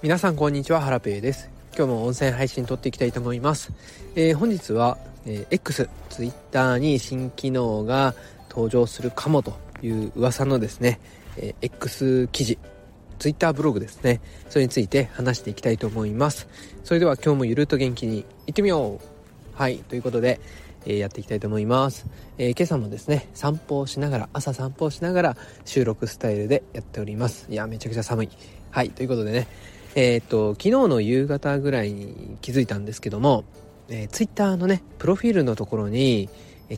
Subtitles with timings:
[0.00, 1.50] 皆さんこんにちはハラペイです。
[1.76, 3.72] 今日も音声配信撮っていきたいと思います、
[4.14, 8.14] えー、本日は、えー、X ツイッターに新機能が
[8.48, 11.00] 登場するかもという噂のですね、
[11.36, 12.58] えー、X 記事
[13.18, 14.20] ツイッターブログですね。
[14.48, 16.46] それについて話していきたいと思います。
[16.84, 19.60] それでは今日もゆるっと元気にいってみよう。
[19.60, 20.40] はいということで
[20.86, 22.06] え、やっていきたいと思います、
[22.38, 27.48] えー、今朝もですね散歩をしながら朝散歩をしながら収録スタイルでやっております。
[27.50, 28.28] いやめちゃくちゃ寒い。
[28.70, 29.48] はいということでね
[30.00, 33.42] えっ、と、昨日の夕方ぐらいに気づいたんですけども、
[33.88, 36.28] えー、ツイッターのね、プロフィールのところに、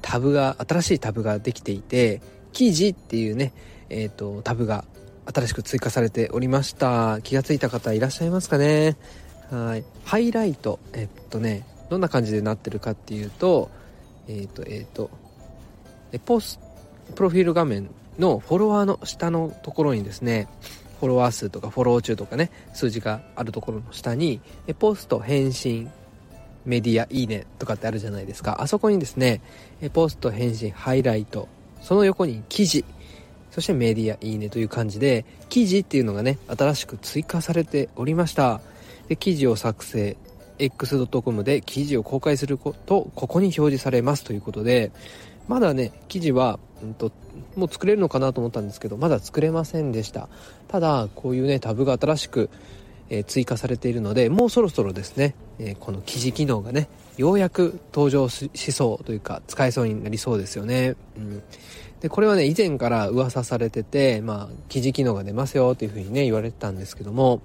[0.00, 2.22] タブが、新しいタブができていて、
[2.54, 3.52] 記事っていうね、
[3.90, 4.86] えっ、と、タブが
[5.26, 7.20] 新しく追加されておりました。
[7.20, 8.96] 気がついた方いらっしゃいますかね？
[9.50, 9.84] はい。
[10.06, 13.70] ハイライト、えっとね、どんな感じでなってるかっていうと、
[14.28, 15.10] えっ、と、えっ、と、
[16.24, 16.58] ポス、
[17.14, 20.48] プロフィール画面のフォロワーの下のところにですね、
[21.00, 24.42] フォロワー数とかフォロー中とかね、数字があるところの下に、
[24.78, 25.90] ポスト、返信、
[26.66, 28.60] メディア、いいねとかってあるじゃないですか。
[28.60, 29.40] あそこにですね、
[29.94, 31.48] ポスト、返信、ハイライト、
[31.80, 32.84] その横に記事、
[33.50, 38.60] そしてメディア、いいねという感じで、記事っていうのがね、新しく追加されておりました。
[39.08, 40.18] で、記事を作成、
[40.58, 44.92] x.com で記事を公開すると、ここに表示されますということで、
[45.48, 47.12] まだね、記事は、うんと、
[47.56, 50.28] もう作れるのかなと思ったんですけど、まだ作れませんでした。
[50.68, 52.50] ただ、こういうね、タブが新しく、
[53.08, 60.94] えー、追加されているので、もうそろそろですね、えー、この記事機能がね、ようやく登場しそうというか、使えそうになりそうですよね。
[61.16, 61.42] うん。
[62.00, 67.42] で、これはね、以前から噂されてて、まあ、記事機能が出ますよというふうにね、言われてたんですけども、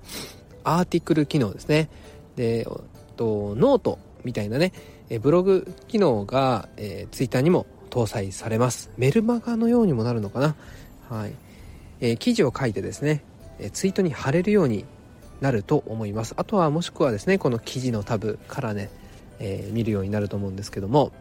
[0.63, 1.89] article 機能ですね。
[2.35, 2.67] で、
[3.17, 4.71] とノートみたいなね、
[5.21, 7.65] ブログ機能が、えー、ツイッターにも
[7.95, 8.91] 搭載されます。
[8.97, 10.55] メルマガのようにもなるのかな？
[11.09, 11.31] はい。
[12.01, 13.23] えー、記事を書いてですね、
[13.57, 14.83] えツイートに貼れるように
[15.39, 16.33] なると思います。
[16.35, 18.89] あとはもしくはですね、この記事のタブからね、
[19.39, 21.13] えー、見るようになると思うんですけども、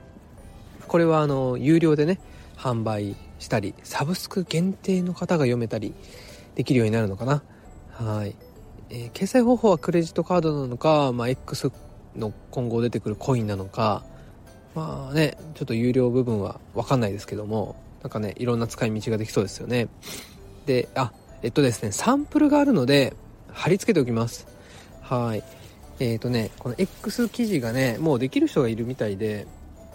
[0.88, 2.19] これはあの、有料でね、
[2.56, 5.94] 販売したり、サブスク限定の方が読めたり
[6.56, 7.44] できるようになるのかな？
[7.93, 8.34] はい。
[8.91, 11.71] えー、決済方法はクレジットカードなのか、まあ、X
[12.16, 14.03] の今後出てくるコインなのか、
[14.74, 19.88] まあね、ちょっと有料部分はわかんないですけども、なんかね、いろんな使い道ができそうですよね。
[20.66, 21.12] で、あ、
[21.42, 23.14] えっとですね、サンプルがあるので、
[23.52, 24.46] 貼り付けておきます。
[25.00, 25.44] はい。
[26.00, 29.46] えっ、ー、とね、この X 記事がね、もうできる人がいるみたいで、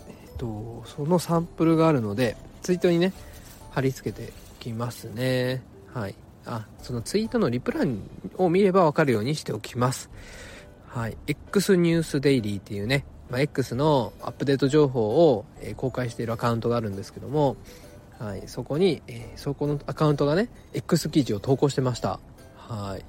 [0.07, 3.13] えっ、と、そのサンプルがあるので、ツイートにね、
[3.71, 5.61] 貼り付けておきますね。
[5.93, 6.15] はい。
[6.45, 7.99] あ、そのツイートのリプラン
[8.37, 10.09] を見ればわかるようにしておきます。
[10.87, 11.17] はい。
[11.27, 17.57] X ニュースデイリーっていうね、まあ、X のアップデート情報を、えー、公開しているアカウントがあるんですけども、
[18.17, 22.19] はい、そこに、えー、そこのアカウントがね、X 記事を投稿してました。
[22.57, 23.05] はい。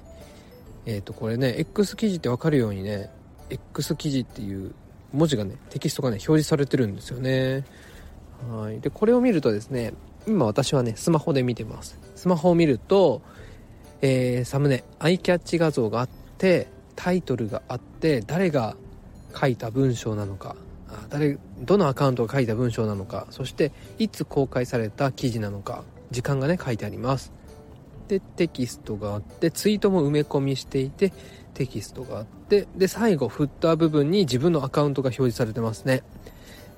[0.85, 3.09] えっ、ー、と、これね、X 記事ってわかるようにね、
[3.49, 4.73] X 記事っていう
[5.11, 7.65] 文字がね、テキストがね、表示されてるんですよね。
[8.49, 8.79] はい。
[8.79, 9.93] で、これを見るとですね、
[10.27, 11.99] 今私はね、スマホで見てます。
[12.15, 13.21] スマホを見ると、
[14.01, 18.75] えー、サムネ、アイキャッチ画像があって、タイトルがあって、誰が
[19.37, 20.55] 書いた文章なのか
[21.09, 27.31] 誰どのアカウントが書いた文章なのかそしていつ公開された記事なのか時間がね書いてあります。
[28.09, 31.13] でテキストがあってツイートも埋め込みしていて
[31.53, 36.03] テキストがあってで最後フッター部分に自分のアカウントが表示されてますね。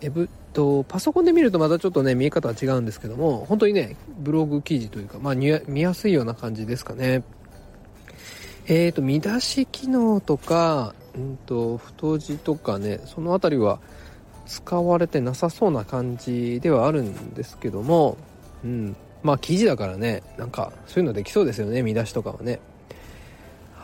[0.01, 7.23] えぶとパソコンで見るとまたちょっとね見え方は違うんですけども本当にねブログ記事というかまあ見やすいような感じですかね。
[8.67, 13.79] えっーと見出し機能とかうんと太字とかねその辺りは
[14.45, 18.17] 使われてなさそうな感じではあるんですけども
[18.63, 18.95] うん。
[19.23, 22.59] まあ記事だからねなんかそういうのできそうですよね見出しとかはね。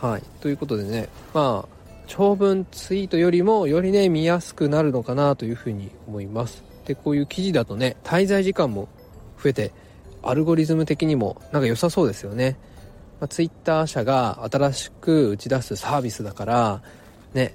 [0.01, 0.23] はい。
[0.41, 6.63] ということでねまあ長文ツイートよりもよりね見やすくなるのかなというふうに思います。
[6.85, 8.89] でこういう記事だとね滞在時間も
[9.41, 9.71] 増えて
[10.21, 12.57] アルゴリズム的にもなんか良さそうですよね、
[13.21, 16.81] まあ、ツイッター社が新しく打ち出すサービスだから
[17.33, 17.53] ね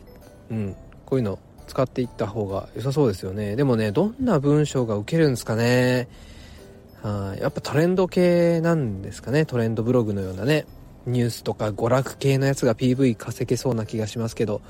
[0.50, 0.76] うん
[1.06, 3.56] こういうの使っていった方が良さそうですよね。
[3.56, 6.08] でもねどんな文章が受けるんですかね。
[7.02, 9.46] はやっぱトレンド系なんですかね。
[9.46, 10.66] トレンドブログのようなね
[11.06, 14.62] ニュースとか娯楽系のやつが PV 稼げそうな気がしますけど、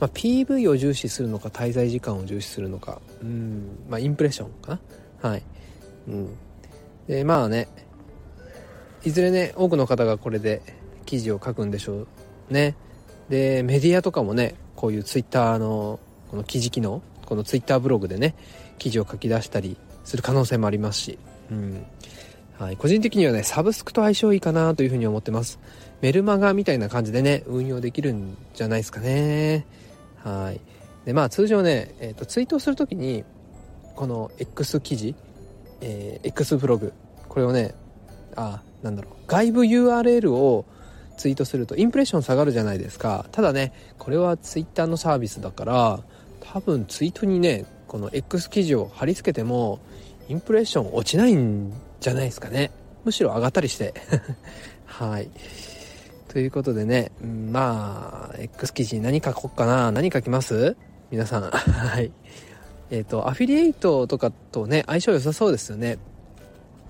[0.00, 3.00] まあ、PV を重視するのか滞在時間を重視するのか。
[3.22, 4.78] うんまあインプレッションか
[5.22, 5.30] な。
[5.30, 5.42] はい
[6.08, 6.36] うん。
[7.08, 7.68] でまあね
[9.04, 10.62] いずれね多くの方がこれで
[11.04, 12.06] 記事を書くんでしょう
[12.50, 12.74] ね。
[13.32, 15.98] でメディアとかもねこういうツイッターの
[16.30, 18.34] この記事機能このツイッターブログでね
[18.76, 21.18] 記事を書き出したりする可能性もありますし、
[21.50, 21.82] うん、
[22.58, 25.58] はい、個人的にはねサブスクと相性いいかなというふうに思ってます。
[26.02, 29.64] メルマガみたいな感じでね運用できるんじゃないですかね。
[30.22, 30.60] はい。
[31.06, 33.24] でまあ通常ね、えーと、ツイートする時に
[33.96, 35.14] この X 記事、
[35.80, 36.92] えー、X ブログ
[37.30, 37.74] これをね
[38.36, 40.66] あなんだろう外部 URL を
[41.22, 43.26] ツイートするとインプレッション下がるじゃないですか。
[43.30, 46.00] ただねこれは Twitter のサービスだから
[46.40, 49.78] 多分ツイートにねこの X 記事を貼り付けても
[50.28, 52.72] インプレッション落ちないんじゃないですかね。
[53.04, 53.94] むしろ上がったりして。
[54.84, 55.30] はい。
[56.26, 59.92] ということでねまあ X 記事に何書こうかな？
[59.92, 60.76] 何書きます？
[61.12, 61.42] 皆さん。
[61.54, 62.10] はい。
[62.90, 65.98] えっ、ー、とアフィリエイトとかとね相性良さそうですよね。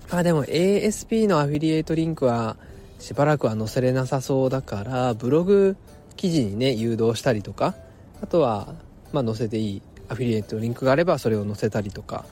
[0.09, 2.57] まあでも ASP のアフィリエイトリンクは
[3.03, 5.75] しばらくは載せれなさそうだからブログ
[6.15, 7.75] 記事にね誘導したりとか
[8.21, 8.75] あとは
[9.11, 12.23] まあ載せていいアフィリエイトリンクがあればそれを載せたりとか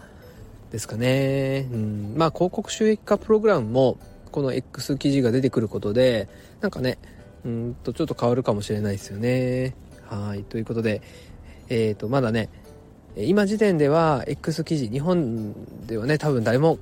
[0.72, 1.68] ですかね。
[1.74, 3.98] うん、まあ広告収益化プログラムも
[4.32, 6.30] この X 記事が出てくることで
[6.62, 6.98] なんかね
[7.44, 9.76] うんとちょっと変わるかもしれないですよね。
[10.08, 11.02] はいということで
[11.68, 12.48] えっ、ー、とまだね
[13.18, 15.54] 今時点では X 記事日本
[15.86, 16.80] ではね多分誰も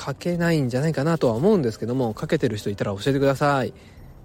[0.00, 3.74] 書けないんじゃないかなとは思うんですけども書けてる人いたら教えてください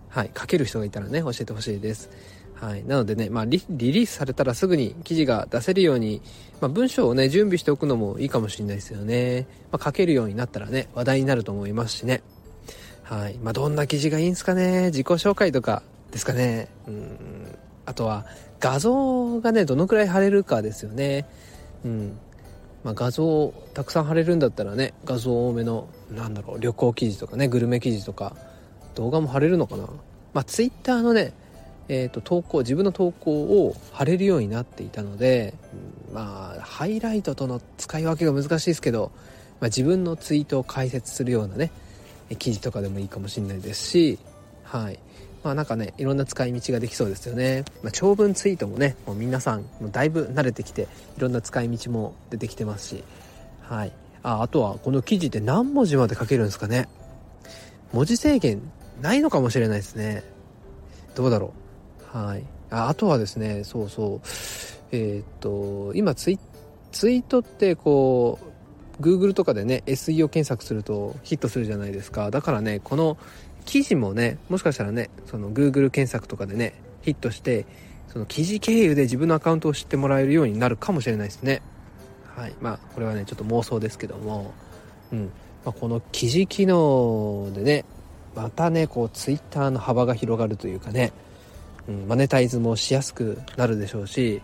[0.10, 2.10] はい書ける人がいたらね教えてほしいです
[2.56, 2.86] はい。
[2.86, 6.22] なのでね、まあリ、リリースされたらすぐに記事が出せるように、
[6.62, 9.46] まあ、文章をね、準備しておくのもいいかもしれないですよね。
[9.74, 12.24] まあ、書けるようになったらね、話題になると思いますしね。
[13.04, 13.38] はい。
[13.44, 14.86] まあ、どんな記事がいいんですかね？
[14.86, 16.70] 自己紹介とかですかね。
[16.88, 17.58] うん。
[17.86, 18.26] あとは、
[18.62, 21.26] 画像がね、どのくらい貼れるかですよね。
[21.84, 22.18] うん。
[22.86, 28.38] まあ、画像をたくさん貼れるんだったらね、画像多めの、なんだろう、旅行記事とかね、グルメ記事とか、
[28.94, 29.90] 動画も貼れるのかな。
[30.34, 31.34] まあ、ツイッターのね、
[31.88, 35.56] えーと、投稿自分の投稿を貼れるようになっていたので、
[36.16, 39.12] まあハイライトとの使い分けが難しいですけど、
[39.60, 41.72] まあ、自分のツイートを解説するようなね
[42.40, 44.20] 記事とかでもいいかもしれないですし
[44.64, 45.00] はい
[45.46, 50.88] まあなんかねいろんな使い道ができそうですよね、まあ、長文ツイートもねもう皆さんもだいぶ慣れてきて
[51.18, 53.04] いろんな使い道も出てきてますし
[53.62, 53.94] はい
[54.24, 56.90] ああとはこの記事って何文字まで書けるんですかね
[57.94, 58.60] 文字制限
[59.02, 60.24] ないのかもしれないですね
[61.14, 61.66] どうだろう
[62.16, 62.44] はい。
[62.70, 64.28] ああとはですね、そうそう。
[64.94, 66.40] えー、っと、今ツイ、
[66.94, 68.40] ツイートってこ
[69.00, 72.32] う、Google とかでね、SEO 検索するとヒットするじゃないですか。
[72.32, 73.18] だからね、この
[73.66, 77.66] 記事もね、もしかしたらね、その Google 検索とかでね、ヒットして、
[78.08, 81.62] その記事経由で自分のアカウントを知ってもらえるようになるかもしれないですね。
[82.36, 82.56] はい。
[82.62, 84.54] まあ、これはね、ちょっと妄想ですけども、
[85.12, 85.32] うん。
[85.66, 87.86] まあ、この記事機能でね、
[88.36, 91.12] またね、こう、Twitter の幅が広がるというかね、
[91.88, 94.42] うん、マネタイズもしやすくなるでしょうし、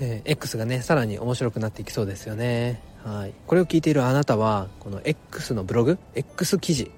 [0.00, 2.82] えー、X がねさらに面白くなっていきそうですよね。
[3.04, 3.34] はい。
[3.46, 6.90] これを聞いているあなたはこの X のブログ？X 記事。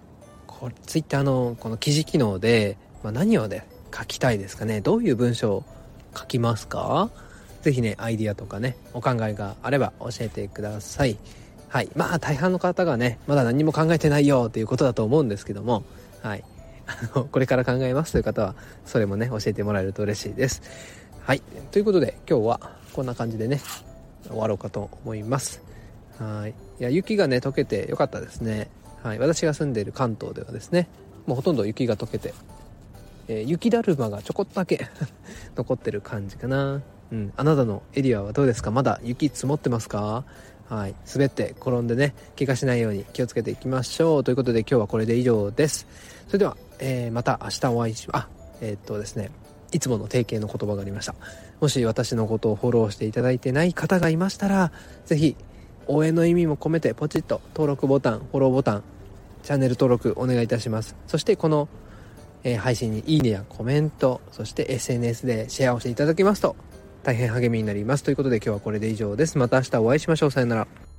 [0.62, 4.80] これ Twitter のこの記事機能で、まあ、何をね書きたいですかね。
[4.80, 5.64] どういう文章を
[6.16, 7.10] 書きますか？
[7.62, 11.18] 是非ねアイディアとかねお考えがあれば教えてください。
[11.68, 11.90] はい。
[11.96, 15.82] まあ大半の方がねまだ何も考えてないよということだと思うんですけども。
[16.22, 16.44] はい。
[16.86, 18.54] あのこれから考えますという方は
[18.86, 20.62] それもね教えてもらえると嬉しいです。
[21.24, 21.42] はい。
[21.72, 22.60] ということで今日は
[22.92, 23.60] こんな感じでね
[24.28, 25.60] 終わろうかと思います。
[26.20, 26.50] はい。
[26.78, 28.70] いや雪がね溶けてよかったですね。
[29.02, 30.88] はい私が住んでいる関東ではですね
[31.26, 32.34] もうほとんど雪が溶けて、
[33.28, 34.86] えー、雪だるまがちょこっとだけ
[35.56, 36.82] 残ってる感じかな。
[37.10, 38.70] うんあなたのエリアはどうですか？
[38.70, 40.24] まだ雪積もってますか？
[40.68, 44.24] はい、滑って転んでね怪我しないように気をつけていきましょう。
[44.24, 45.86] ということで今日はこれで以上です。
[46.28, 48.28] それではえー、また明日お会いしあ
[48.60, 49.30] えー、っとですね
[49.72, 51.14] いつもの定型の言葉がありました。
[51.60, 54.72] もし私のことをフォローしていただいてない方がいましたら
[55.04, 55.36] 是非
[55.86, 58.82] 応援の意味も込めてポチッと登録ボタンフォローボタン
[59.42, 60.96] チャンネル登録お願いいたします。
[61.06, 61.68] そしてこの、
[62.44, 66.56] えー、配信にいいねやコメントそして SNS でシェアをしていただきますと
[67.02, 68.04] 大変励みになります。
[68.04, 69.38] ということで今日はこれで以上です。
[69.38, 70.30] また明日お会いしましょう。
[70.30, 70.91] さよなら。